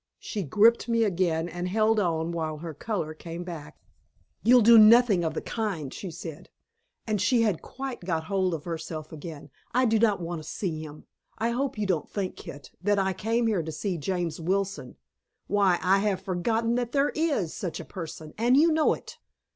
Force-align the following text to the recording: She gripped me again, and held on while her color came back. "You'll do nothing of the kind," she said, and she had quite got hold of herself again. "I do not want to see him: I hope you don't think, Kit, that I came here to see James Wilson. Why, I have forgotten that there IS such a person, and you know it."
She 0.17 0.41
gripped 0.41 0.89
me 0.89 1.03
again, 1.03 1.47
and 1.47 1.67
held 1.67 1.99
on 1.99 2.31
while 2.31 2.57
her 2.57 2.73
color 2.73 3.13
came 3.13 3.43
back. 3.43 3.77
"You'll 4.41 4.61
do 4.63 4.79
nothing 4.79 5.23
of 5.23 5.35
the 5.35 5.43
kind," 5.43 5.93
she 5.93 6.09
said, 6.09 6.49
and 7.05 7.21
she 7.21 7.43
had 7.43 7.61
quite 7.61 7.99
got 8.01 8.23
hold 8.23 8.55
of 8.55 8.63
herself 8.63 9.11
again. 9.11 9.51
"I 9.75 9.85
do 9.85 9.99
not 9.99 10.19
want 10.19 10.41
to 10.41 10.49
see 10.49 10.81
him: 10.83 11.05
I 11.37 11.49
hope 11.51 11.77
you 11.77 11.85
don't 11.85 12.09
think, 12.09 12.35
Kit, 12.35 12.71
that 12.81 12.97
I 12.97 13.13
came 13.13 13.45
here 13.45 13.61
to 13.61 13.71
see 13.71 13.95
James 13.99 14.39
Wilson. 14.39 14.95
Why, 15.45 15.77
I 15.83 15.99
have 15.99 16.19
forgotten 16.23 16.73
that 16.73 16.93
there 16.93 17.09
IS 17.11 17.53
such 17.53 17.79
a 17.79 17.85
person, 17.85 18.33
and 18.39 18.57
you 18.57 18.71
know 18.71 18.95
it." 18.95 19.19